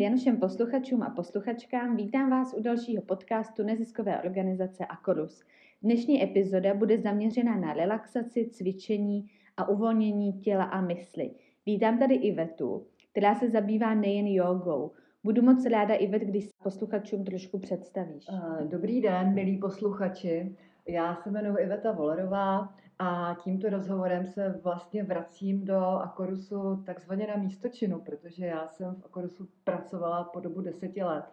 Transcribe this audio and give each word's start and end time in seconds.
den 0.00 0.16
všem 0.16 0.36
posluchačům 0.36 1.02
a 1.02 1.10
posluchačkám. 1.10 1.96
Vítám 1.96 2.30
vás 2.30 2.54
u 2.54 2.62
dalšího 2.62 3.02
podcastu 3.02 3.62
neziskové 3.62 4.22
organizace 4.22 4.86
Akorus. 4.86 5.44
Dnešní 5.82 6.22
epizoda 6.22 6.74
bude 6.74 6.98
zaměřena 6.98 7.56
na 7.56 7.72
relaxaci, 7.72 8.50
cvičení 8.50 9.26
a 9.56 9.68
uvolnění 9.68 10.32
těla 10.32 10.64
a 10.64 10.80
mysli. 10.80 11.30
Vítám 11.66 11.98
tady 11.98 12.14
Ivetu, 12.14 12.86
která 13.10 13.34
se 13.34 13.50
zabývá 13.50 13.94
nejen 13.94 14.26
jogou. 14.26 14.90
Budu 15.24 15.42
moc 15.42 15.66
ráda, 15.66 15.94
Ivet, 15.94 16.22
když 16.22 16.48
posluchačům 16.62 17.24
trošku 17.24 17.58
představíš. 17.58 18.26
Dobrý 18.68 19.00
den, 19.00 19.34
milí 19.34 19.58
posluchači. 19.58 20.56
Já 20.88 21.16
se 21.16 21.30
jmenuji 21.30 21.56
Iveta 21.58 21.92
Volerová 21.92 22.74
a 23.02 23.36
tímto 23.44 23.70
rozhovorem 23.70 24.26
se 24.26 24.60
vlastně 24.62 25.04
vracím 25.04 25.64
do 25.64 25.80
Akorusu 25.80 26.82
takzvaně 26.86 27.26
na 27.26 27.36
místočinu, 27.36 28.00
protože 28.00 28.46
já 28.46 28.68
jsem 28.68 28.94
v 28.94 29.04
Akorusu 29.04 29.48
pracovala 29.64 30.24
po 30.24 30.40
dobu 30.40 30.60
deseti 30.60 31.02
let 31.02 31.24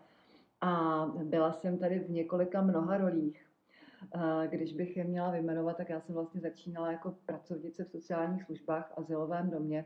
a 0.62 1.06
byla 1.24 1.52
jsem 1.52 1.78
tady 1.78 2.00
v 2.00 2.10
několika 2.10 2.62
mnoha 2.62 2.98
rolích. 2.98 3.48
Když 4.50 4.74
bych 4.74 4.98
je 4.98 5.04
měla 5.04 5.32
vyjmenovat, 5.32 5.78
tak 5.78 5.90
já 5.90 6.00
jsem 6.00 6.16
vlastně 6.16 6.42
začínala 6.42 6.92
jako 6.92 7.16
pracovnice 7.26 7.84
v 7.84 7.90
sociálních 7.90 8.44
službách 8.44 8.90
v 8.90 8.98
azylovém 8.98 9.50
domě 9.50 9.86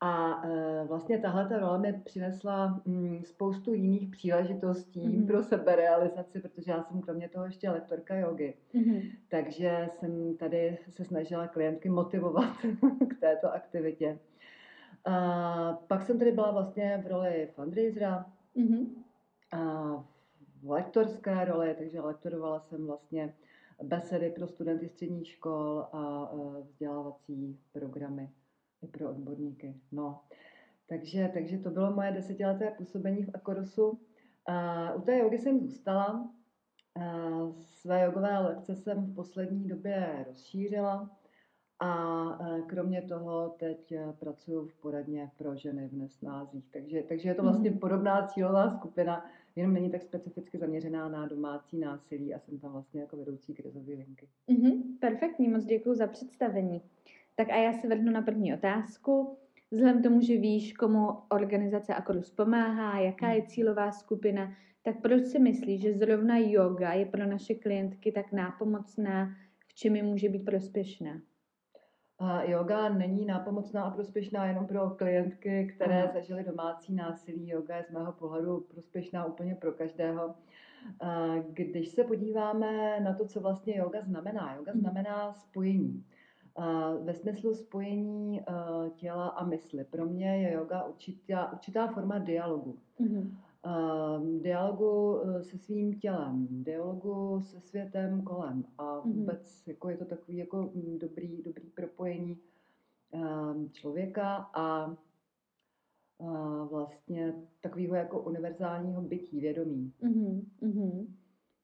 a 0.00 0.42
e, 0.44 0.84
vlastně 0.84 1.18
tahle 1.18 1.48
ta 1.48 1.58
role 1.58 1.78
mi 1.78 1.92
přinesla 2.04 2.82
mm, 2.84 3.24
spoustu 3.24 3.74
jiných 3.74 4.10
příležitostí 4.10 5.00
mm-hmm. 5.00 5.26
pro 5.26 5.42
seberealizaci, 5.42 6.40
protože 6.40 6.70
já 6.70 6.82
jsem 6.82 7.00
kromě 7.00 7.28
toho 7.28 7.44
ještě 7.44 7.70
lektorka 7.70 8.16
jogy. 8.16 8.54
Mm-hmm. 8.74 9.12
Takže 9.28 9.88
jsem 9.92 10.36
tady 10.36 10.78
se 10.88 11.04
snažila 11.04 11.46
klientky 11.46 11.88
motivovat 11.88 12.56
k 13.08 13.20
této 13.20 13.52
aktivitě. 13.52 14.18
A 15.04 15.72
pak 15.86 16.02
jsem 16.02 16.18
tady 16.18 16.32
byla 16.32 16.50
vlastně 16.50 17.02
v 17.04 17.08
roli 17.08 17.48
fundraisera, 17.54 18.26
mm-hmm. 18.56 18.86
a 19.52 19.58
v 20.62 20.70
lektorské 20.70 21.44
roli, 21.44 21.74
takže 21.78 22.00
lektorovala 22.00 22.60
jsem 22.60 22.86
vlastně 22.86 23.34
besedy 23.82 24.30
pro 24.30 24.48
studenty 24.48 24.88
středních 24.88 25.28
škol 25.28 25.86
a 25.92 26.30
e, 26.32 26.62
vzdělávací 26.62 27.58
programy 27.72 28.30
i 28.82 28.86
pro 28.86 29.10
odborníky. 29.10 29.74
No. 29.92 30.20
Takže, 30.88 31.30
takže 31.34 31.58
to 31.58 31.70
bylo 31.70 31.94
moje 31.94 32.12
desetileté 32.12 32.70
působení 32.70 33.22
v 33.22 33.30
Akorosu. 33.34 34.00
A 34.46 34.92
u 34.94 35.00
té 35.00 35.18
jogy 35.18 35.38
jsem 35.38 35.60
zůstala. 35.60 36.30
A 37.00 37.38
své 37.60 38.04
jogové 38.04 38.38
lekce 38.38 38.76
jsem 38.76 39.06
v 39.06 39.14
poslední 39.14 39.68
době 39.68 40.24
rozšířila 40.28 41.10
a 41.80 42.38
kromě 42.66 43.02
toho 43.02 43.54
teď 43.58 43.94
pracuji 44.18 44.66
v 44.66 44.80
poradně 44.80 45.30
pro 45.38 45.56
ženy 45.56 45.88
v 45.88 45.92
nesnázích. 45.92 46.68
Takže, 46.72 47.02
takže 47.02 47.28
je 47.28 47.34
to 47.34 47.42
vlastně 47.42 47.70
mhm. 47.70 47.78
podobná 47.78 48.26
cílová 48.26 48.70
skupina, 48.70 49.24
jenom 49.56 49.74
není 49.74 49.90
tak 49.90 50.02
specificky 50.02 50.58
zaměřená 50.58 51.08
na 51.08 51.26
domácí 51.26 51.78
násilí 51.78 52.34
a 52.34 52.38
jsem 52.38 52.58
tam 52.58 52.72
vlastně 52.72 53.00
jako 53.00 53.16
vedoucí 53.16 53.54
krizové 53.54 53.92
linky. 53.92 54.28
Mm-hmm, 54.48 54.82
perfektní, 55.00 55.48
moc 55.48 55.64
děkuji 55.64 55.94
za 55.94 56.06
představení. 56.06 56.82
Tak 57.38 57.50
a 57.50 57.56
já 57.56 57.72
se 57.72 57.88
vrhnu 57.88 58.12
na 58.12 58.22
první 58.22 58.54
otázku. 58.54 59.38
Vzhledem 59.70 60.02
tomu, 60.02 60.20
že 60.20 60.36
víš, 60.36 60.72
komu 60.72 61.08
organizace 61.28 61.94
Akorus 61.94 62.30
pomáhá, 62.30 62.98
jaká 62.98 63.28
je 63.28 63.42
cílová 63.42 63.92
skupina, 63.92 64.52
tak 64.82 65.02
proč 65.02 65.26
si 65.26 65.38
myslíš, 65.38 65.80
že 65.80 65.92
zrovna 65.92 66.38
yoga 66.38 66.92
je 66.92 67.06
pro 67.06 67.26
naše 67.26 67.54
klientky 67.54 68.12
tak 68.12 68.32
nápomocná, 68.32 69.36
v 69.66 69.74
čem 69.74 69.96
je 69.96 70.02
může 70.02 70.28
být 70.28 70.44
prospěšná? 70.44 71.20
A 72.18 72.42
yoga 72.42 72.88
není 72.88 73.26
nápomocná 73.26 73.82
a 73.82 73.90
prospěšná 73.90 74.46
jenom 74.46 74.66
pro 74.66 74.90
klientky, 74.90 75.72
které 75.74 76.02
Aha. 76.02 76.12
zažily 76.12 76.44
domácí 76.44 76.94
násilí. 76.94 77.48
Yoga 77.48 77.76
je 77.76 77.84
z 77.84 77.90
mého 77.90 78.12
pohledu 78.12 78.60
prospěšná 78.60 79.24
úplně 79.24 79.54
pro 79.54 79.72
každého. 79.72 80.34
Když 81.48 81.88
se 81.88 82.04
podíváme 82.04 83.00
na 83.00 83.14
to, 83.14 83.26
co 83.26 83.40
vlastně 83.40 83.76
yoga 83.76 84.02
znamená, 84.02 84.54
yoga 84.54 84.72
mhm. 84.72 84.80
znamená 84.80 85.32
spojení 85.32 86.04
ve 87.02 87.14
smyslu 87.14 87.54
spojení 87.54 88.40
uh, 88.40 88.88
těla 88.88 89.28
a 89.28 89.44
mysli. 89.44 89.84
Pro 89.84 90.06
mě 90.06 90.36
je 90.36 90.52
yoga 90.52 90.84
určitá, 90.84 91.52
určitá 91.52 91.86
forma 91.86 92.18
dialogu. 92.18 92.78
Mm-hmm. 93.00 93.30
Dialogu 94.40 95.20
se 95.42 95.58
svým 95.58 95.98
tělem, 95.98 96.46
dialogu 96.50 97.40
se 97.40 97.60
světem 97.60 98.22
kolem 98.22 98.64
a 98.78 98.84
mm-hmm. 98.84 99.12
vůbec 99.12 99.66
jako 99.66 99.90
je 99.90 99.96
to 99.96 100.04
takový 100.04 100.36
jako 100.36 100.70
dobrý, 100.98 101.42
dobrý 101.42 101.70
propojení 101.70 102.38
člověka 103.72 104.50
a 104.54 104.96
vlastně 106.70 107.34
takového 107.60 107.94
jako 107.94 108.20
univerzálního 108.20 109.02
bytí, 109.02 109.40
vědomí. 109.40 109.92
Mm-hmm. 110.02 111.06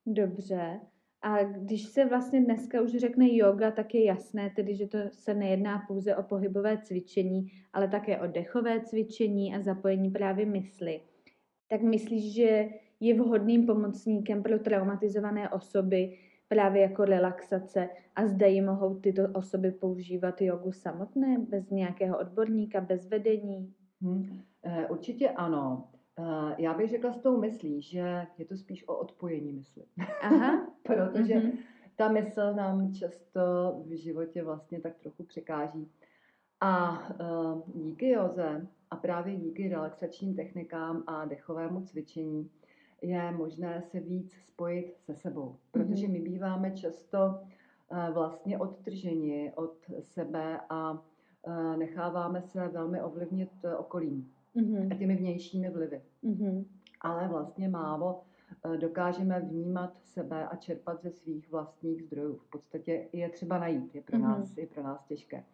Dobře. 0.06 0.81
A 1.24 1.42
když 1.42 1.84
se 1.84 2.04
vlastně 2.04 2.44
dneska 2.44 2.82
už 2.82 2.90
řekne 2.90 3.26
yoga, 3.30 3.70
tak 3.70 3.94
je 3.94 4.04
jasné 4.04 4.50
tedy, 4.56 4.74
že 4.74 4.86
to 4.86 4.98
se 5.10 5.34
nejedná 5.34 5.84
pouze 5.88 6.16
o 6.16 6.22
pohybové 6.22 6.78
cvičení, 6.78 7.52
ale 7.72 7.88
také 7.88 8.20
o 8.20 8.26
dechové 8.26 8.80
cvičení 8.80 9.54
a 9.54 9.60
zapojení 9.60 10.10
právě 10.10 10.46
mysli. 10.46 11.00
Tak 11.68 11.82
myslíš, 11.82 12.34
že 12.34 12.68
je 13.00 13.14
vhodným 13.14 13.66
pomocníkem 13.66 14.42
pro 14.42 14.58
traumatizované 14.58 15.50
osoby 15.50 16.18
právě 16.48 16.82
jako 16.82 17.04
relaxace 17.04 17.88
a 18.16 18.26
zda 18.26 18.46
ji 18.46 18.60
mohou 18.60 18.94
tyto 18.94 19.22
osoby 19.34 19.70
používat 19.70 20.42
jogu 20.42 20.72
samotné, 20.72 21.38
bez 21.48 21.70
nějakého 21.70 22.18
odborníka, 22.18 22.80
bez 22.80 23.08
vedení? 23.08 23.74
Hmm, 24.02 24.41
určitě 24.88 25.30
ano. 25.30 25.88
Uh, 26.19 26.52
já 26.58 26.75
bych 26.75 26.91
řekla 26.91 27.12
s 27.12 27.20
tou 27.20 27.41
myslí, 27.41 27.82
že 27.82 28.26
je 28.38 28.44
to 28.44 28.56
spíš 28.56 28.88
o 28.88 28.97
odpojení 28.97 29.52
mysli. 29.52 29.82
Aha. 30.22 30.66
Protože 30.82 31.34
mm-hmm. 31.34 31.58
ta 31.97 32.08
mysl 32.08 32.54
nám 32.54 32.92
často 32.92 33.41
v 33.86 33.97
životě 33.97 34.42
vlastně 34.42 34.80
tak 34.80 34.97
trochu 34.98 35.24
překáží. 35.24 35.91
A 36.60 37.03
uh, 37.20 37.62
díky 37.74 38.10
joze 38.10 38.66
a 38.91 38.97
právě 38.97 39.36
díky 39.36 39.69
relaxačním 39.69 40.36
technikám 40.36 41.04
a 41.06 41.24
dechovému 41.24 41.80
cvičení 41.80 42.50
je 43.03 43.30
možné 43.30 43.82
se 43.82 44.00
víc 44.00 44.32
spojit 44.32 44.97
se 44.98 45.14
sebou. 45.14 45.56
Protože 45.70 46.06
mhm. 46.06 46.12
my 46.12 46.20
býváme 46.20 46.70
často 46.70 47.19
uh, 47.88 48.14
vlastně 48.14 48.58
odtrženi 48.58 49.53
od 49.54 49.76
sebe 50.00 50.60
a 50.70 51.03
necháváme 51.76 52.42
se 52.42 52.69
velmi 52.69 53.03
ovlivnit 53.03 53.50
okolím 53.78 54.34
mm-hmm. 54.56 54.92
a 54.92 54.94
těmi 54.94 55.16
vnějšími 55.16 55.70
vlivy. 55.70 56.03
Mm-hmm. 56.25 56.65
Ale 57.00 57.28
vlastně 57.28 57.69
málo 57.69 58.22
eh, 58.65 58.76
dokážeme 58.76 59.41
vnímat 59.41 59.98
sebe 59.98 60.48
a 60.48 60.56
čerpat 60.56 61.03
ze 61.03 61.10
svých 61.10 61.50
vlastních 61.50 62.03
zdrojů. 62.03 62.37
V 62.37 62.50
podstatě 62.50 63.09
je 63.12 63.28
třeba 63.28 63.59
najít, 63.59 63.94
je 63.94 64.03
pro, 64.03 64.19
mm-hmm. 64.19 64.22
nás, 64.22 64.56
je 64.56 64.66
pro 64.66 64.82
nás 64.82 65.04
těžké. 65.04 65.44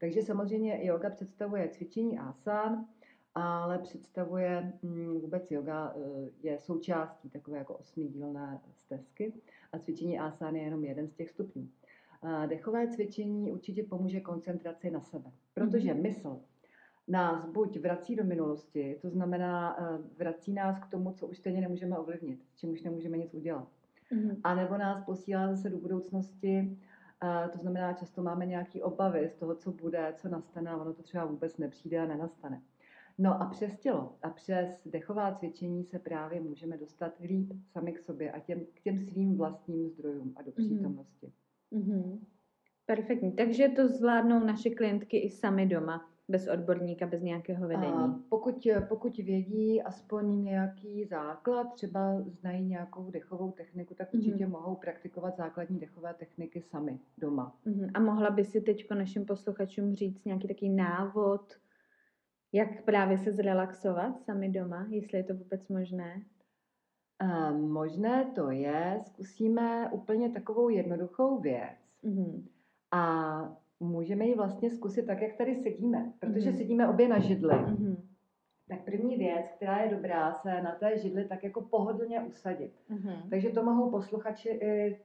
Takže 0.00 0.22
samozřejmě 0.22 0.86
yoga 0.86 1.10
představuje 1.10 1.68
cvičení 1.68 2.18
asán, 2.18 2.86
ale 3.34 3.78
představuje 3.78 4.72
mm, 4.82 5.20
vůbec 5.20 5.50
yoga 5.50 5.94
eh, 5.96 6.30
je 6.42 6.58
součástí 6.58 7.30
takové 7.30 7.58
jako 7.58 7.74
osmidílné 7.74 8.60
stezky 8.72 9.32
a 9.72 9.78
cvičení 9.78 10.18
asán 10.18 10.56
je 10.56 10.62
jenom 10.62 10.84
jeden 10.84 11.08
z 11.08 11.14
těch 11.14 11.30
stupňů. 11.30 11.68
Dechové 12.46 12.88
cvičení 12.88 13.52
určitě 13.52 13.82
pomůže 13.82 14.20
koncentraci 14.20 14.90
na 14.90 15.00
sebe, 15.00 15.32
protože 15.54 15.94
mm-hmm. 15.94 16.02
mysl 16.02 16.40
nás 17.08 17.46
buď 17.46 17.78
vrací 17.78 18.16
do 18.16 18.24
minulosti, 18.24 18.98
to 19.02 19.10
znamená, 19.10 19.76
eh, 19.80 19.98
vrací 20.18 20.52
nás 20.52 20.78
k 20.78 20.86
tomu, 20.86 21.12
co 21.12 21.26
už 21.26 21.38
stejně 21.38 21.60
nemůžeme 21.60 21.98
ovlivnit, 21.98 22.44
s 22.44 22.56
čím 22.56 22.70
už 22.70 22.82
nemůžeme 22.82 23.16
nic 23.16 23.34
udělat. 23.34 23.68
Mm-hmm. 24.12 24.40
A 24.44 24.54
nebo 24.54 24.78
nás 24.78 25.04
posílá 25.04 25.48
zase 25.48 25.70
do 25.70 25.78
budoucnosti, 25.78 26.78
eh, 27.24 27.48
to 27.48 27.58
znamená, 27.58 27.92
často 27.92 28.22
máme 28.22 28.46
nějaké 28.46 28.82
obavy 28.82 29.28
z 29.28 29.34
toho, 29.34 29.54
co 29.54 29.72
bude, 29.72 30.14
co 30.16 30.28
nastane, 30.28 30.70
a 30.70 30.76
ono 30.76 30.94
to 30.94 31.02
třeba 31.02 31.24
vůbec 31.24 31.58
nepřijde 31.58 31.98
a 31.98 32.06
nenastane. 32.06 32.62
No 33.18 33.42
a 33.42 33.46
přes 33.46 33.78
tělo 33.78 34.16
a 34.22 34.30
přes 34.30 34.80
dechová 34.86 35.34
cvičení 35.34 35.84
se 35.84 35.98
právě 35.98 36.40
můžeme 36.40 36.76
dostat 36.76 37.18
líp 37.20 37.52
sami 37.72 37.92
k 37.92 37.98
sobě 37.98 38.32
a 38.32 38.40
těm, 38.40 38.60
k 38.74 38.80
těm 38.80 38.98
svým 38.98 39.36
vlastním 39.36 39.88
zdrojům 39.88 40.32
a 40.36 40.42
do 40.42 40.52
mhm. 40.56 40.66
přítomnosti. 40.66 41.32
Mm-hmm. 41.72 42.18
Perfektní. 42.86 43.32
Takže 43.32 43.68
to 43.68 43.88
zvládnou 43.88 44.44
naše 44.44 44.70
klientky 44.70 45.18
i 45.18 45.30
sami 45.30 45.66
doma 45.66 46.10
bez 46.30 46.48
odborníka, 46.48 47.06
bez 47.06 47.22
nějakého 47.22 47.68
vedení. 47.68 47.92
A 47.92 48.14
pokud, 48.28 48.66
pokud 48.88 49.16
vědí 49.16 49.82
aspoň 49.82 50.44
nějaký 50.44 51.04
základ, 51.04 51.74
třeba 51.74 52.20
znají 52.20 52.64
nějakou 52.64 53.10
dechovou 53.10 53.50
techniku, 53.50 53.94
tak 53.94 54.14
určitě 54.14 54.46
mm-hmm. 54.46 54.50
mohou 54.50 54.74
praktikovat 54.74 55.36
základní 55.36 55.78
dechové 55.78 56.14
techniky 56.14 56.62
sami 56.62 57.00
doma. 57.18 57.56
Mm-hmm. 57.66 57.90
A 57.94 58.00
mohla 58.00 58.30
by 58.30 58.44
si 58.44 58.60
teď 58.60 58.90
našim 58.90 59.26
posluchačům 59.26 59.94
říct 59.94 60.24
nějaký 60.24 60.48
takový 60.48 60.70
návod, 60.70 61.52
jak 62.52 62.84
právě 62.84 63.18
se 63.18 63.32
zrelaxovat 63.32 64.22
sami 64.22 64.48
doma, 64.48 64.86
jestli 64.90 65.18
je 65.18 65.24
to 65.24 65.34
vůbec 65.34 65.68
možné? 65.68 66.22
A 67.18 67.52
možné 67.52 68.32
to 68.34 68.50
je, 68.50 69.00
zkusíme 69.06 69.90
úplně 69.92 70.30
takovou 70.30 70.68
jednoduchou 70.68 71.40
věc. 71.40 71.78
Mm-hmm. 72.04 72.42
A 72.92 73.59
můžeme 73.80 74.26
ji 74.26 74.34
vlastně 74.34 74.70
zkusit 74.70 75.06
tak, 75.06 75.22
jak 75.22 75.36
tady 75.36 75.54
sedíme, 75.54 76.12
protože 76.20 76.50
mm-hmm. 76.50 76.56
sedíme 76.56 76.88
obě 76.88 77.08
na 77.08 77.18
židli. 77.18 77.54
Mm-hmm. 77.54 77.96
tak 78.68 78.84
první 78.84 79.16
věc, 79.16 79.46
která 79.56 79.78
je 79.78 79.90
dobrá, 79.90 80.34
se 80.34 80.62
na 80.62 80.74
té 80.74 80.98
židli 80.98 81.24
tak 81.24 81.44
jako 81.44 81.60
pohodlně 81.60 82.20
usadit. 82.20 82.72
Mm-hmm. 82.90 83.30
Takže 83.30 83.50
to 83.50 83.62
mohou 83.62 83.90
posluchači 83.90 84.48
i 84.48 84.98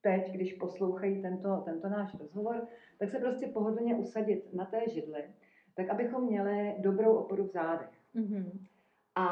teď, 0.00 0.32
když 0.32 0.52
poslouchají 0.52 1.22
tento, 1.22 1.62
tento 1.64 1.88
náš 1.88 2.14
rozhovor, 2.14 2.66
tak 2.98 3.10
se 3.10 3.18
prostě 3.18 3.46
pohodlně 3.46 3.94
usadit 3.94 4.54
na 4.54 4.64
té 4.64 4.80
židli, 4.88 5.24
tak 5.74 5.90
abychom 5.90 6.26
měli 6.26 6.74
dobrou 6.78 7.14
oporu 7.14 7.44
v 7.44 7.50
zádech. 7.50 7.90
Mm-hmm. 8.16 8.50
A 9.14 9.28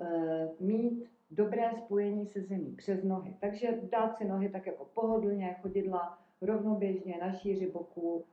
e, 0.00 0.48
mít 0.60 1.10
dobré 1.30 1.70
spojení 1.76 2.26
se 2.26 2.40
zemí 2.40 2.74
přes 2.76 3.04
nohy. 3.04 3.36
Takže 3.40 3.80
dát 3.92 4.16
si 4.16 4.24
nohy 4.24 4.48
tak 4.48 4.66
jako 4.66 4.84
pohodlně, 4.94 5.56
chodidla 5.62 6.21
rovnoběžně 6.42 7.18
na 7.20 7.32
šíři 7.32 7.70
boku, 7.70 8.24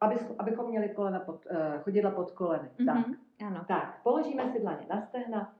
aby, 0.00 0.16
abychom 0.38 0.68
měli 0.68 0.88
kolena 0.88 1.20
pod, 1.20 1.46
uh, 1.50 1.82
chodidla 1.82 2.10
pod 2.10 2.30
koleny. 2.30 2.68
Mm-hmm. 2.78 2.86
Tak. 2.86 3.06
Ano. 3.46 3.64
tak, 3.68 4.02
položíme 4.02 4.52
si 4.52 4.60
dlaně 4.60 4.86
na 4.90 5.00
stehna 5.00 5.56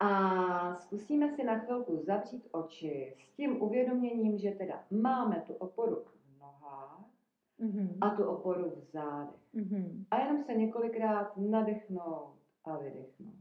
a 0.00 0.76
zkusíme 0.76 1.30
si 1.34 1.44
na 1.44 1.58
chvilku 1.58 1.96
zavřít 1.96 2.48
oči 2.50 3.16
s 3.18 3.36
tím 3.36 3.62
uvědoměním, 3.62 4.38
že 4.38 4.50
teda 4.50 4.84
máme 4.90 5.42
tu 5.46 5.54
oporu 5.54 6.04
v 6.04 6.40
nohách 6.40 7.04
mm-hmm. 7.60 7.98
a 8.00 8.10
tu 8.10 8.24
oporu 8.24 8.70
v 8.70 8.90
zádech. 8.90 9.54
Mm-hmm. 9.54 10.04
A 10.10 10.18
jenom 10.18 10.42
se 10.42 10.54
několikrát 10.54 11.36
nadechnout 11.36 12.34
a 12.64 12.76
vydechnout. 12.76 13.34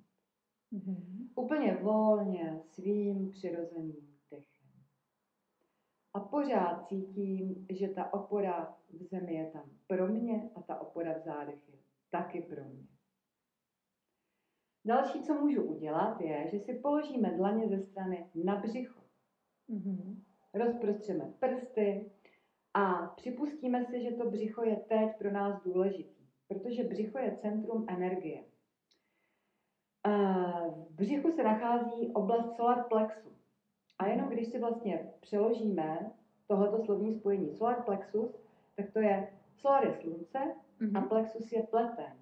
Mm-hmm. 0.73 1.27
Úplně 1.35 1.77
volně, 1.81 2.59
svým 2.63 3.29
přirozeným. 3.29 4.14
A 6.15 6.19
pořád 6.19 6.87
cítím, 6.87 7.67
že 7.69 7.87
ta 7.87 8.13
opora 8.13 8.77
v 8.89 9.03
zemi 9.03 9.33
je 9.33 9.45
tam 9.45 9.69
pro 9.87 10.07
mě 10.07 10.49
a 10.55 10.61
ta 10.61 10.81
opora 10.81 11.13
v 11.13 11.21
zádech 11.21 11.69
je 11.69 11.75
taky 12.09 12.41
pro 12.41 12.63
mě. 12.63 12.87
Další, 14.85 15.23
co 15.23 15.33
můžu 15.33 15.63
udělat, 15.63 16.21
je, 16.21 16.47
že 16.51 16.59
si 16.59 16.73
položíme 16.73 17.31
dlaně 17.31 17.67
ze 17.67 17.79
strany 17.79 18.29
na 18.35 18.55
břicho. 18.55 19.01
Mm-hmm. 19.69 20.15
Rozprostřeme 20.53 21.33
prsty 21.39 22.11
a 22.73 23.07
připustíme 23.07 23.85
si, 23.85 24.01
že 24.01 24.11
to 24.11 24.29
břicho 24.29 24.63
je 24.63 24.75
teď 24.75 25.17
pro 25.17 25.31
nás 25.31 25.63
důležitý, 25.63 26.27
protože 26.47 26.83
břicho 26.83 27.17
je 27.17 27.37
centrum 27.37 27.85
energie. 27.89 28.43
V 30.87 30.95
břichu 30.95 31.31
se 31.31 31.43
nachází 31.43 32.13
oblast 32.13 32.55
solar 32.55 32.83
plexu. 32.89 33.34
A 33.99 34.07
jenom 34.07 34.29
když 34.29 34.47
si 34.47 34.59
vlastně 34.59 35.09
přeložíme 35.19 36.11
tohoto 36.47 36.85
slovní 36.85 37.13
spojení 37.13 37.51
solar 37.51 37.83
plexus, 37.83 38.35
tak 38.75 38.91
to 38.91 38.99
je 38.99 39.27
solar 39.57 39.87
je 39.87 39.93
slunce 39.93 40.39
mm-hmm. 40.39 40.97
a 40.97 40.99
mhm. 40.99 41.09
plexus 41.09 41.51
je 41.51 41.63
pleteň. 41.63 42.13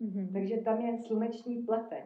Mm-hmm. 0.00 0.32
Takže 0.32 0.56
tam 0.56 0.80
je 0.80 0.98
sluneční 0.98 1.62
pleteň. 1.62 2.04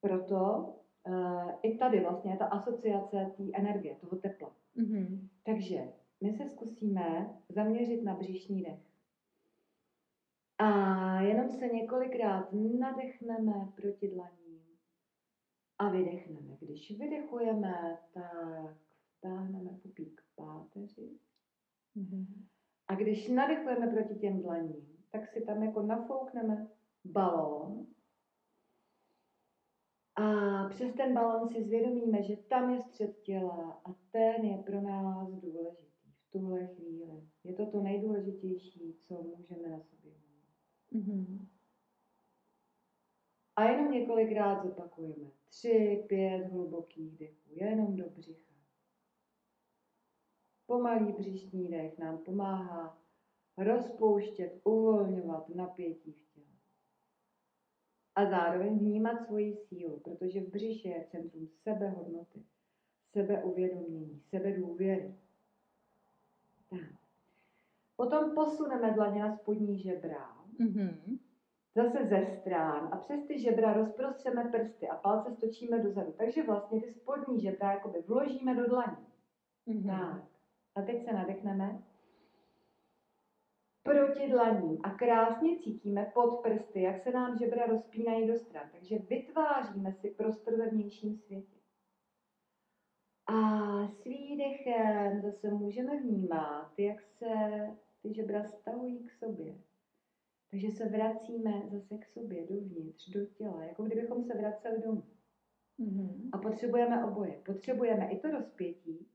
Proto 0.00 0.74
uh, 1.08 1.52
i 1.62 1.78
tady 1.78 2.00
vlastně 2.00 2.32
je 2.32 2.36
ta 2.36 2.46
asociace 2.46 3.32
té 3.36 3.42
energie, 3.54 3.94
toho 3.94 4.16
tepla. 4.16 4.52
Mm-hmm. 4.76 5.28
Takže 5.44 5.88
my 6.20 6.32
se 6.32 6.48
zkusíme 6.48 7.34
zaměřit 7.48 8.02
na 8.02 8.14
břišní 8.14 8.62
dech. 8.62 8.80
A 10.58 11.20
jenom 11.20 11.50
se 11.50 11.68
několikrát 11.68 12.48
nadechneme 12.52 13.68
proti 13.76 14.08
dlaním 14.08 14.47
a 15.78 15.88
vydechneme. 15.88 16.56
Když 16.60 16.98
vydechujeme, 16.98 17.98
tak 18.14 18.76
vtáhneme 19.18 19.70
pupík 19.82 20.20
k 20.20 20.36
páteři. 20.36 21.18
Mm-hmm. 21.96 22.26
A 22.88 22.94
když 22.94 23.28
nadechujeme 23.28 23.86
proti 23.86 24.14
těm 24.14 24.42
dlaním, 24.42 25.04
tak 25.10 25.28
si 25.28 25.40
tam 25.40 25.62
jako 25.62 25.82
nafoukneme 25.82 26.68
balón 27.04 27.86
a 30.18 30.68
přes 30.68 30.94
ten 30.94 31.14
balon 31.14 31.48
si 31.48 31.64
zvědomíme, 31.64 32.22
že 32.22 32.36
tam 32.36 32.74
je 32.74 32.80
střed 32.80 33.22
těla 33.22 33.80
a 33.84 33.94
ten 34.10 34.44
je 34.44 34.58
pro 34.58 34.80
nás 34.80 35.28
důležitý 35.32 36.12
v 36.12 36.30
tuhle 36.30 36.66
chvíli. 36.66 37.28
Je 37.44 37.54
to 37.54 37.66
to 37.66 37.80
nejdůležitější, 37.82 38.94
co 39.00 39.22
můžeme 39.22 39.68
na 39.68 39.80
sobě 39.80 40.12
mít. 40.12 40.46
Mm-hmm. 40.92 41.46
A 43.56 43.64
jenom 43.64 43.92
několikrát 43.92 44.62
zopakujeme. 44.62 45.37
Tři, 45.48 46.04
pět 46.08 46.44
hlubokých 46.44 47.18
dechů, 47.18 47.50
jenom 47.50 47.96
do 47.96 48.04
břicha. 48.10 48.52
Pomalý 50.66 51.12
břišní 51.12 51.68
dech 51.68 51.98
nám 51.98 52.18
pomáhá 52.18 52.98
rozpouštět, 53.56 54.60
uvolňovat 54.64 55.48
napětí 55.48 56.12
v 56.12 56.34
těle. 56.34 56.46
A 58.14 58.30
zároveň 58.30 58.78
vnímat 58.78 59.26
svoji 59.26 59.56
sílu, 59.56 60.00
protože 60.00 60.40
v 60.40 60.48
břiše 60.48 60.88
je 60.88 61.06
centrum 61.10 61.48
sebehodnoty, 61.62 62.42
sebeuvědomění, 63.12 64.22
sebedůvěry. 64.30 65.14
Tak. 66.70 66.98
Potom 67.96 68.34
posuneme 68.34 68.92
dlaně 68.92 69.22
na 69.22 69.36
spodní 69.36 69.78
žebra. 69.78 70.44
Mm-hmm. 70.60 71.18
Zase 71.78 72.04
ze 72.04 72.26
strán 72.26 72.88
a 72.92 72.96
přes 72.96 73.24
ty 73.24 73.38
žebra 73.38 73.72
rozprostřeme 73.72 74.44
prsty 74.44 74.88
a 74.88 74.96
palce 74.96 75.32
stočíme 75.32 75.78
dozadu. 75.78 76.12
Takže 76.12 76.42
vlastně 76.42 76.80
ty 76.80 76.92
spodní 76.92 77.40
žebra 77.40 77.72
jakoby 77.72 78.02
vložíme 78.06 78.54
do 78.54 78.68
dlaní. 78.68 79.06
Mm-hmm. 79.66 79.86
Tak. 79.86 80.24
A 80.74 80.82
teď 80.82 81.04
se 81.04 81.12
nadechneme 81.12 81.82
proti 83.82 84.30
dlaním 84.30 84.78
a 84.82 84.90
krásně 84.90 85.58
cítíme 85.58 86.10
pod 86.14 86.42
prsty, 86.42 86.82
jak 86.82 87.02
se 87.02 87.10
nám 87.10 87.38
žebra 87.38 87.66
rozpínají 87.66 88.26
do 88.26 88.38
stran. 88.38 88.68
Takže 88.72 88.98
vytváříme 88.98 89.92
si 89.92 90.10
prostor 90.10 90.56
ve 90.56 90.68
vnějším 90.70 91.16
světě. 91.16 91.58
A 93.26 93.36
s 93.88 94.04
výdechem 94.04 95.20
zase 95.20 95.50
můžeme 95.50 96.00
vnímat, 96.00 96.78
jak 96.78 97.00
se 97.02 97.28
ty 98.02 98.14
žebra 98.14 98.44
stavují 98.44 99.04
k 99.04 99.10
sobě. 99.10 99.67
Takže 100.50 100.70
se 100.70 100.88
vracíme 100.88 101.68
zase 101.72 101.98
k 101.98 102.06
sobě, 102.06 102.46
dovnitř, 102.46 103.10
do 103.10 103.26
těla, 103.26 103.64
jako 103.64 103.82
kdybychom 103.82 104.24
se 104.24 104.38
vraceli 104.38 104.82
domů. 104.82 105.04
Mm-hmm. 105.78 106.28
A 106.32 106.38
potřebujeme 106.38 107.04
oboje. 107.04 107.42
Potřebujeme 107.46 108.10
i 108.10 108.18
to 108.18 108.30
rozpětí, 108.30 109.08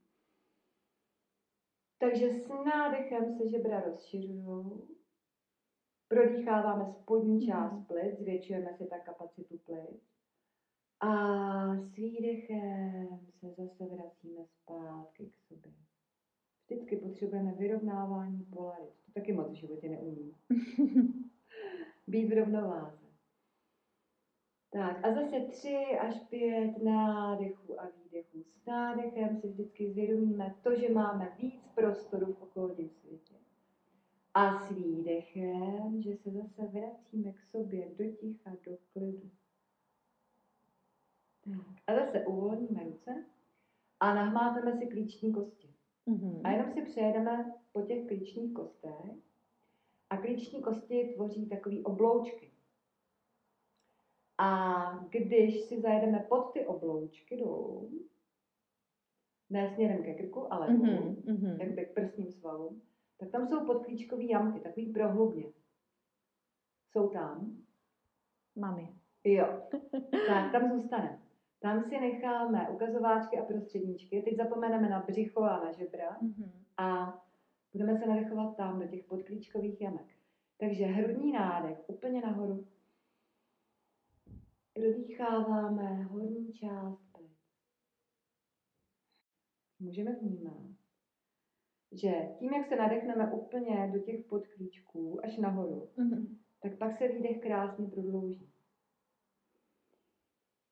takže 2.04 2.30
s 2.30 2.48
nádechem 2.50 3.38
se 3.38 3.50
žebra 3.50 3.82
rozšiřují. 3.82 4.82
Prodýcháváme 6.08 6.94
spodní 6.94 7.38
mhm. 7.38 7.46
část 7.46 7.88
plic, 7.88 8.20
zvětšujeme 8.20 8.74
si 8.78 8.88
tak 8.88 9.06
kapacitu 9.06 9.58
plic. 9.58 10.02
A 11.00 11.10
s 11.76 11.96
výdechem 11.96 13.20
se 13.40 13.48
zase 13.48 13.86
vracíme 13.86 14.46
zpátky 14.46 15.26
k 15.26 15.40
sobě. 15.48 15.74
Vždycky 16.66 16.98
potřebujeme 16.98 17.52
vyrovnávání 17.52 18.46
polarit. 18.54 18.94
To 19.06 19.12
taky 19.12 19.34
moc 19.34 19.52
v 19.52 19.54
životě 19.54 19.90
neumím. 19.90 20.36
Být 22.08 22.28
v 22.28 22.38
rovnováze. 22.38 23.04
Tak 24.74 25.06
a 25.06 25.14
zase 25.14 25.40
tři 25.40 25.78
až 26.02 26.20
pět 26.20 26.84
nádechů 26.84 27.82
a 27.82 27.90
výdechů. 27.90 28.44
S 28.44 28.66
nádechem 28.66 29.42
si 29.42 29.48
vždycky 29.48 29.92
zvědomíme 29.92 30.56
to, 30.64 30.76
že 30.76 30.94
máme 30.94 31.36
víc 31.38 31.68
prostoru 31.76 32.34
v 32.34 32.42
okolním 32.42 32.90
světě. 32.90 33.34
A 34.34 34.60
s 34.60 34.72
výdechem, 34.72 36.02
že 36.02 36.16
se 36.16 36.32
zase 36.32 36.68
vracíme 36.68 37.32
k 37.34 37.42
sobě 37.42 37.90
do 37.98 38.12
ticha, 38.12 38.52
do 38.66 38.78
klidu. 38.94 39.30
Tak. 41.46 41.78
A 41.88 41.94
zase 41.94 42.26
uvolníme 42.26 42.84
ruce 42.84 43.26
a 44.00 44.14
nahmáteme 44.16 44.78
si 44.78 44.88
klíční 44.88 45.34
kosti. 45.34 45.73
Mm-hmm. 46.08 46.42
A 46.44 46.52
jenom 46.52 46.72
si 46.72 46.82
přejedeme 46.82 47.54
po 47.72 47.82
těch 47.82 48.08
klíčních 48.08 48.54
kostech. 48.54 49.12
A 50.10 50.18
klíční 50.18 50.62
kosti 50.62 51.14
tvoří 51.16 51.50
takové 51.50 51.76
obloučky. 51.84 52.52
A 54.38 55.08
když 55.10 55.62
si 55.62 55.82
zajedeme 55.82 56.26
pod 56.30 56.42
ty 56.54 56.66
obloučky 56.66 57.38
dolů, 57.38 57.92
ne 59.50 59.74
směrem 59.76 60.04
ke 60.04 60.14
krku, 60.14 60.54
ale 60.54 60.68
dolů, 60.68 60.84
mm-hmm, 60.84 61.24
mm-hmm. 61.24 61.76
jak 61.78 61.90
k 61.90 61.94
prsním 61.94 62.32
svalům, 62.32 62.82
tak 63.18 63.30
tam 63.30 63.48
jsou 63.48 63.66
podklíčkové 63.66 64.24
jamky, 64.24 64.60
takový 64.60 64.94
prohlubně. 64.94 65.46
Jsou 66.92 67.10
tam? 67.10 67.58
Mami. 68.56 68.94
Jo. 69.24 69.62
tak 70.28 70.52
tam 70.52 70.72
zůstane. 70.72 71.23
Tam 71.64 71.84
si 71.84 72.00
necháme 72.00 72.70
ukazováčky 72.70 73.40
a 73.40 73.46
prostředníčky. 73.46 74.22
Teď 74.22 74.38
zapomeneme 74.38 74.90
na 74.90 75.00
břicho 75.00 75.42
a 75.42 75.64
na 75.66 75.72
žebra 75.72 76.20
mm-hmm. 76.22 76.52
a 76.78 77.14
budeme 77.74 77.98
se 77.98 78.06
nadechovat 78.06 78.58
tam 78.58 78.80
do 78.80 78.88
těch 78.88 79.06
podklíčkových 79.06 79.82
jamek. 79.82 80.08
Takže 80.58 80.86
hrudní 80.86 81.32
nádech 81.32 81.78
úplně 81.88 82.22
nahoru, 82.22 82.68
Prodýcháváme 84.74 86.04
horní 86.04 86.54
část 86.54 87.02
plic. 87.12 87.32
Můžeme 89.80 90.16
vnímat, 90.16 90.76
že 91.92 92.12
tím, 92.40 92.54
jak 92.54 92.68
se 92.68 92.76
nadechneme 92.76 93.32
úplně 93.32 93.92
do 93.94 94.00
těch 94.00 94.26
podklíčků 94.26 95.26
až 95.26 95.38
nahoru, 95.38 95.90
mm-hmm. 95.98 96.38
tak 96.62 96.78
pak 96.78 96.98
se 96.98 97.08
výdech 97.08 97.42
krásně 97.42 97.88
prodlouží. 97.88 98.53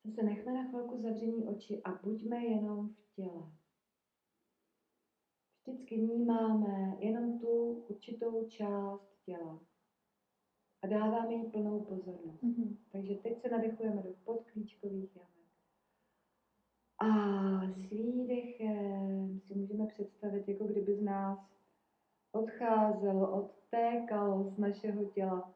Zase 0.05 0.24
nechme 0.24 0.53
na 0.53 0.70
chvilku 0.70 1.01
zavření 1.01 1.48
oči 1.48 1.81
a 1.84 1.91
buďme 2.03 2.46
jenom 2.46 2.89
v 2.89 3.15
těle. 3.15 3.51
Vždycky 5.67 5.98
vnímáme 5.98 6.98
jenom 7.00 7.39
tu 7.39 7.72
určitou 7.89 8.46
část 8.46 9.22
těla 9.25 9.60
a 10.81 10.88
dáváme 10.88 11.34
jí 11.34 11.51
plnou 11.51 11.79
pozornost. 11.79 12.43
Mm-hmm. 12.43 12.75
Takže 12.91 13.15
teď 13.15 13.41
se 13.41 13.50
nadechujeme 13.50 14.01
do 14.03 14.13
podklíčkových 14.24 15.15
jamek. 15.15 15.31
A 17.00 17.08
s 17.72 17.89
výdechem 17.89 19.39
si 19.39 19.55
můžeme 19.55 19.88
představit, 19.88 20.48
jako 20.48 20.63
kdyby 20.63 20.96
z 20.96 21.01
nás 21.01 21.51
odcházelo, 22.31 23.31
odtékalo 23.31 24.43
z 24.43 24.58
našeho 24.58 25.05
těla 25.05 25.53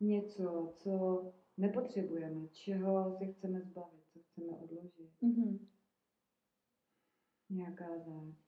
něco, 0.00 0.72
co 0.74 1.24
nepotřebujeme, 1.56 2.48
čeho 2.48 3.16
se 3.18 3.26
chceme 3.26 3.60
zbavit, 3.60 4.04
co 4.12 4.20
chceme 4.20 4.52
odložit. 4.52 5.10
Mm-hmm. 5.22 5.58
Nějaká 7.50 7.98
zátěž. 7.98 8.44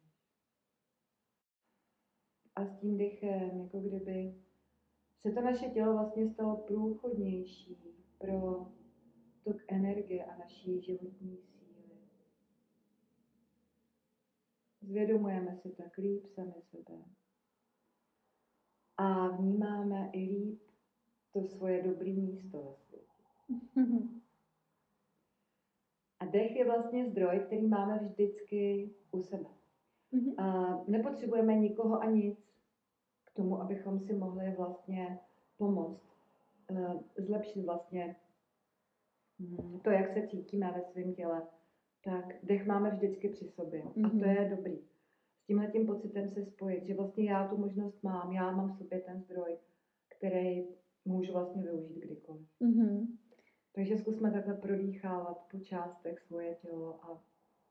A 2.54 2.66
s 2.66 2.80
tím 2.80 2.98
dechem, 2.98 3.60
jako 3.60 3.80
kdyby 3.80 4.34
se 5.20 5.32
to 5.32 5.40
naše 5.40 5.66
tělo 5.66 5.92
vlastně 5.92 6.28
stalo 6.28 6.56
průchodnější 6.56 7.78
pro 8.18 8.66
tok 9.44 9.56
energie 9.68 10.24
a 10.24 10.38
naší 10.38 10.80
životní 10.80 11.38
síly. 11.38 11.98
Zvědomujeme 14.82 15.56
si 15.56 15.70
tak 15.70 15.96
líp 15.96 16.26
sami 16.26 16.62
sebe. 16.70 17.04
A 18.96 19.28
vnímáme 19.28 20.10
i 20.12 20.18
líp 20.18 20.62
to 21.32 21.44
svoje 21.44 21.82
dobré 21.82 22.12
místo 22.12 22.62
ve. 22.62 22.85
A 26.20 26.24
dech 26.24 26.56
je 26.56 26.64
vlastně 26.64 27.10
zdroj, 27.10 27.40
který 27.46 27.66
máme 27.66 27.98
vždycky 27.98 28.90
u 29.10 29.22
sebe. 29.22 29.48
Mm-hmm. 30.12 30.34
A 30.42 30.76
nepotřebujeme 30.88 31.54
nikoho 31.54 32.00
a 32.00 32.10
nic 32.10 32.38
k 33.24 33.32
tomu, 33.32 33.60
abychom 33.60 34.00
si 34.00 34.12
mohli 34.12 34.54
vlastně 34.56 35.18
pomoct, 35.56 36.02
uh, 36.70 37.02
zlepšit 37.16 37.64
vlastně 37.64 38.16
um, 39.38 39.80
to, 39.80 39.90
jak 39.90 40.14
se 40.14 40.26
cítíme 40.28 40.72
ve 40.72 40.82
svém 40.82 41.14
těle. 41.14 41.42
Tak 42.04 42.34
dech 42.42 42.66
máme 42.66 42.90
vždycky 42.90 43.28
při 43.28 43.48
sobě 43.48 43.82
mm-hmm. 43.82 44.06
a 44.06 44.10
to 44.10 44.16
mm-hmm. 44.16 44.42
je 44.42 44.56
dobrý. 44.56 44.78
S 45.42 45.46
tímhle 45.46 45.70
tím 45.70 45.86
pocitem 45.86 46.28
se 46.28 46.44
spojit, 46.44 46.86
že 46.86 46.94
vlastně 46.94 47.30
já 47.30 47.48
tu 47.48 47.56
možnost 47.56 48.02
mám, 48.02 48.32
já 48.32 48.50
mám 48.50 48.68
v 48.68 48.78
sobě 48.78 49.00
ten 49.00 49.22
zdroj, 49.22 49.58
který 50.08 50.66
můžu 51.04 51.32
vlastně 51.32 51.62
využít 51.62 51.98
kdykoliv. 51.98 52.46
Mm-hmm. 52.60 53.06
Takže 53.76 53.96
zkusme 53.96 54.30
takhle 54.30 54.54
prodýchávat 54.54 55.46
po 55.50 55.58
částech 55.58 56.20
svoje 56.20 56.54
tělo 56.54 56.98
a, 57.02 57.22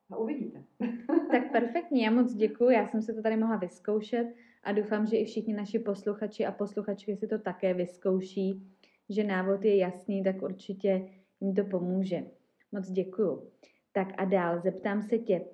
a 0.10 0.18
uvidíte. 0.18 0.64
tak 1.32 1.52
perfektně, 1.52 2.06
já 2.06 2.12
moc 2.12 2.34
děkuji, 2.34 2.70
já 2.70 2.88
jsem 2.88 3.02
se 3.02 3.14
to 3.14 3.22
tady 3.22 3.38
mohla 3.38 3.58
vyzkoušet 3.58 4.28
a 4.64 4.72
doufám, 4.72 5.06
že 5.06 5.18
i 5.18 5.26
všichni 5.26 5.54
naši 5.54 5.80
posluchači 5.80 6.46
a 6.46 6.52
posluchačky 6.52 7.16
si 7.16 7.28
to 7.28 7.40
také 7.40 7.74
vyzkouší, 7.74 8.72
že 9.10 9.24
návod 9.24 9.66
je 9.66 9.78
jasný, 9.78 10.24
tak 10.24 10.42
určitě 10.42 11.10
jim 11.42 11.56
to 11.56 11.64
pomůže. 11.64 12.24
Moc 12.72 12.92
děkuju. 12.92 13.52
Tak 13.92 14.08
a 14.18 14.26
dál, 14.26 14.60
zeptám 14.60 15.04
se 15.04 15.18
tě. 15.18 15.46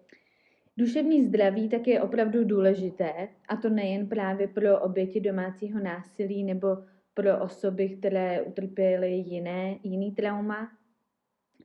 Duševní 0.78 1.24
zdraví 1.24 1.70
tak 1.70 1.88
je 1.88 2.02
opravdu 2.02 2.44
důležité 2.44 3.30
a 3.48 3.56
to 3.56 3.70
nejen 3.70 4.08
právě 4.10 4.48
pro 4.48 4.80
oběti 4.80 5.22
domácího 5.22 5.80
násilí 5.80 6.44
nebo 6.44 6.78
pro 7.22 7.44
osoby, 7.44 7.90
které 7.90 8.42
utrpěly 8.42 9.12
jiné, 9.12 9.80
jiný 9.84 10.12
trauma, 10.12 10.72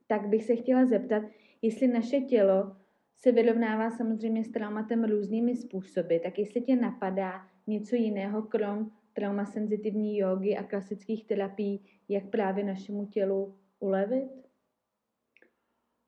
tak 0.07 0.29
bych 0.29 0.45
se 0.45 0.57
chtěla 0.57 0.87
zeptat, 0.87 1.23
jestli 1.63 1.89
naše 1.89 2.21
tělo 2.21 2.77
se 3.17 3.33
vyrovnává 3.33 3.91
samozřejmě 3.91 4.45
s 4.45 4.51
traumatem 4.51 5.05
různými 5.05 5.57
způsoby, 5.57 6.17
tak 6.17 6.39
jestli 6.39 6.61
tě 6.61 6.77
napadá 6.77 7.47
něco 7.67 7.97
jiného, 7.97 8.43
krom 8.43 8.91
trauma 9.13 9.45
senzitivní 9.45 10.19
jogy 10.19 10.57
a 10.57 10.63
klasických 10.63 11.27
terapií, 11.27 11.85
jak 12.09 12.31
právě 12.31 12.65
našemu 12.65 13.07
tělu 13.07 13.55
ulevit? 13.81 14.47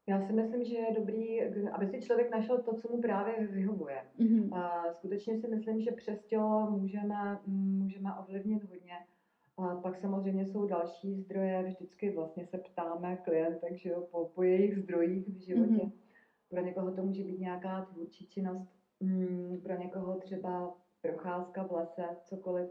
Já 0.08 0.26
si 0.26 0.32
myslím, 0.32 0.64
že 0.64 0.76
je 0.76 0.94
dobrý, 0.94 1.42
aby 1.72 1.86
si 1.86 2.00
člověk 2.00 2.30
našel 2.30 2.62
to, 2.62 2.74
co 2.74 2.88
mu 2.88 3.00
právě 3.00 3.46
vyhovuje. 3.46 4.04
Mm-hmm. 4.18 4.54
A 4.54 4.92
skutečně 4.92 5.38
si 5.38 5.48
myslím, 5.48 5.80
že 5.80 5.92
přes 5.92 6.24
tělo 6.24 6.70
můžeme, 6.70 7.38
můžeme 7.46 8.10
ovlivnit 8.14 8.64
hodně. 8.64 8.94
A 9.58 9.76
pak 9.76 9.98
samozřejmě 9.98 10.46
jsou 10.46 10.66
další 10.66 11.14
zdroje, 11.14 11.62
vždycky 11.62 12.10
vlastně 12.10 12.46
se 12.46 12.58
ptáme 12.58 13.16
klientek, 13.16 13.76
že 13.76 13.88
jo, 13.88 14.08
po, 14.10 14.24
po 14.34 14.42
jejich 14.42 14.78
zdrojích 14.78 15.28
v 15.28 15.40
životě. 15.40 15.72
Mm-hmm. 15.72 15.92
Pro 16.48 16.60
někoho 16.60 16.94
to 16.94 17.02
může 17.02 17.24
být 17.24 17.40
nějaká 17.40 17.84
tvůrčí 17.84 18.26
činnost, 18.26 18.68
mm, 19.00 19.60
pro 19.62 19.78
někoho 19.78 20.20
třeba 20.20 20.74
procházka 21.02 21.62
v 21.62 21.72
lese, 21.72 22.02
cokoliv. 22.24 22.70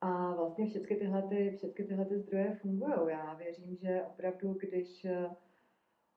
A 0.00 0.34
vlastně 0.34 0.66
všechny 0.66 0.96
tyhle, 0.96 1.22
ty, 1.22 1.50
všechny 1.56 1.84
tyhle 1.84 2.04
ty 2.04 2.18
zdroje 2.18 2.58
fungují. 2.62 2.92
Já 3.08 3.34
věřím, 3.34 3.76
že 3.76 4.02
opravdu, 4.10 4.52
když 4.60 5.06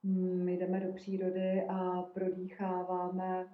mm, 0.04 0.50
jdeme 0.50 0.80
do 0.80 0.94
přírody 0.94 1.64
a 1.68 2.02
prodýcháváme 2.02 3.48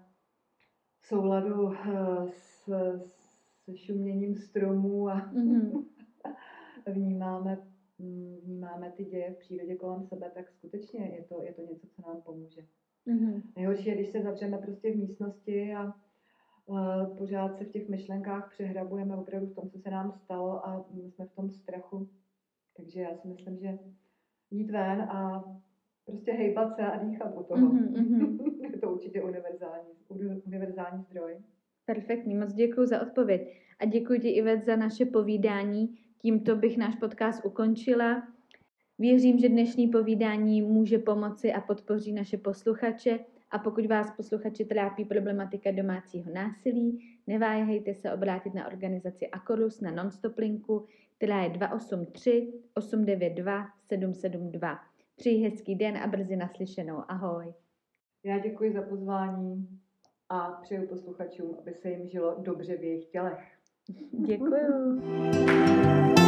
v 0.99 1.07
souladu 1.07 1.73
eh, 1.73 2.27
s, 2.27 2.69
s 2.97 3.75
šuměním 3.75 4.35
stromů 4.35 5.09
a 5.09 5.31
mm-hmm. 5.33 5.85
Vnímáme, 6.91 7.57
mm, 7.99 8.37
vnímáme 8.43 8.91
ty 8.91 9.05
děje 9.05 9.33
v 9.33 9.37
přírodě 9.37 9.75
kolem 9.75 10.03
sebe, 10.03 10.31
tak 10.33 10.49
skutečně 10.49 11.05
je 11.05 11.23
to, 11.23 11.41
je 11.43 11.53
to 11.53 11.61
něco, 11.61 11.87
co 11.87 12.01
nám 12.07 12.21
pomůže. 12.21 12.61
Mm-hmm. 13.07 13.41
Nejhorší 13.55 13.89
je, 13.89 13.95
když 13.95 14.09
se 14.09 14.21
zavřeme 14.21 14.57
prostě 14.57 14.91
v 14.91 14.97
místnosti 14.97 15.73
a 15.73 15.95
uh, 16.65 17.17
pořád 17.17 17.57
se 17.57 17.65
v 17.65 17.69
těch 17.69 17.89
myšlenkách 17.89 18.49
přehrabujeme 18.51 19.15
opravdu 19.15 19.47
v 19.47 19.55
tom, 19.55 19.69
co 19.69 19.79
se 19.79 19.89
nám 19.89 20.11
stalo 20.11 20.67
a 20.67 20.85
jsme 21.09 21.25
v 21.25 21.35
tom 21.35 21.49
strachu. 21.49 22.09
Takže 22.77 23.01
já 23.01 23.15
si 23.15 23.27
myslím, 23.27 23.57
že 23.57 23.79
jít 24.51 24.71
ven 24.71 25.01
a 25.01 25.43
prostě 26.05 26.31
hejbat 26.31 26.75
se 26.75 26.81
a 26.81 27.03
dýchat 27.03 27.37
u 27.37 27.43
toho. 27.43 27.73
Mm-hmm. 27.73 28.61
je 28.71 28.79
to 28.79 28.91
určitě 28.91 29.23
univerzální, 29.23 29.89
univerzální 30.45 31.03
zdroj. 31.03 31.37
Perfektní, 31.85 32.35
moc 32.35 32.53
děkuji 32.53 32.85
za 32.85 33.01
odpověď. 33.01 33.61
A 33.79 33.85
děkuji 33.85 34.19
ti, 34.19 34.29
Ivet, 34.29 34.65
za 34.65 34.75
naše 34.75 35.05
povídání. 35.05 35.97
Tímto 36.25 36.55
bych 36.55 36.77
náš 36.77 36.95
podcast 36.95 37.45
ukončila. 37.45 38.27
Věřím, 38.99 39.39
že 39.39 39.49
dnešní 39.49 39.87
povídání 39.87 40.61
může 40.61 40.97
pomoci 40.97 41.53
a 41.53 41.61
podpoří 41.61 42.13
naše 42.13 42.37
posluchače 42.37 43.19
a 43.51 43.59
pokud 43.59 43.85
vás 43.85 44.11
posluchači 44.17 44.65
trápí 44.65 45.05
problematika 45.05 45.71
domácího 45.71 46.33
násilí, 46.33 47.19
neváhejte 47.27 47.93
se 47.93 48.13
obrátit 48.13 48.53
na 48.53 48.67
organizaci 48.67 49.27
Akorus 49.27 49.81
na 49.81 49.91
nonstop 49.91 50.37
linku, 50.37 50.85
která 51.17 51.43
je 51.43 51.49
283 51.49 52.53
892 52.73 53.67
772. 53.87 54.79
Přeji 55.15 55.43
hezký 55.43 55.75
den 55.75 55.97
a 55.97 56.07
brzy 56.07 56.35
naslyšenou. 56.35 57.03
Ahoj. 57.07 57.53
Já 58.23 58.39
děkuji 58.39 58.73
za 58.73 58.81
pozvání 58.81 59.79
a 60.29 60.51
přeju 60.51 60.87
posluchačům, 60.87 61.55
aby 61.59 61.73
se 61.73 61.89
jim 61.89 62.07
žilo 62.07 62.35
dobře 62.39 62.77
v 62.77 62.83
jejich 62.83 63.05
tělech. 63.05 63.54
Děkuju. 64.11 65.01